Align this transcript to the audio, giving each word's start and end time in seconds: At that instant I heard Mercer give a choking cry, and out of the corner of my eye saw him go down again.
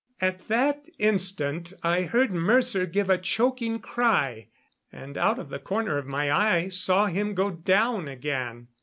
At 0.19 0.47
that 0.47 0.87
instant 0.97 1.73
I 1.83 2.01
heard 2.05 2.31
Mercer 2.31 2.87
give 2.87 3.07
a 3.07 3.19
choking 3.19 3.77
cry, 3.77 4.47
and 4.91 5.15
out 5.15 5.37
of 5.37 5.49
the 5.49 5.59
corner 5.59 5.99
of 5.99 6.07
my 6.07 6.31
eye 6.31 6.69
saw 6.69 7.05
him 7.05 7.35
go 7.35 7.51
down 7.51 8.07
again. 8.07 8.69